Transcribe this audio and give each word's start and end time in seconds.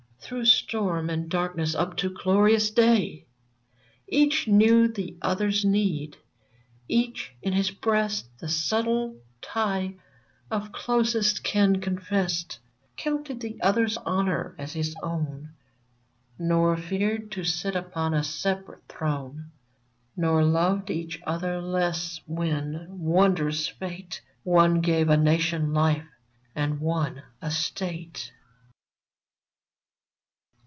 VERMONT 0.33 0.47
119 0.71 0.71
Through 0.71 0.77
storm 0.79 1.09
and 1.09 1.29
darkness 1.29 1.75
up 1.75 1.97
to 1.97 2.09
glorious 2.09 2.69
day! 2.71 3.25
Each 4.07 4.47
knew 4.47 4.87
the 4.87 5.17
other's 5.21 5.65
need; 5.65 6.15
each 6.87 7.33
in 7.41 7.51
his 7.51 7.69
breast 7.69 8.27
The 8.39 8.47
subtle 8.47 9.17
tie 9.41 9.95
of 10.49 10.71
closest 10.71 11.43
kin 11.43 11.81
confessed; 11.81 12.59
Counted 12.95 13.41
the 13.41 13.59
other's 13.61 13.97
honor 14.05 14.55
as 14.57 14.71
his 14.71 14.95
own; 15.03 15.49
Nor 16.39 16.77
feared 16.77 17.29
to 17.31 17.43
sit 17.43 17.75
upon 17.75 18.13
a 18.13 18.23
separate 18.23 18.87
throne; 18.87 19.51
Nor 20.15 20.45
loved 20.45 20.89
each 20.89 21.19
other 21.27 21.59
less 21.61 22.21
when— 22.25 22.85
wondrous 22.89 23.67
fate!— 23.67 24.21
One 24.43 24.79
gave 24.79 25.09
a 25.09 25.17
Nation 25.17 25.73
life, 25.73 26.07
and 26.55 26.79
one 26.79 27.23
a 27.41 27.51
State 27.51 28.31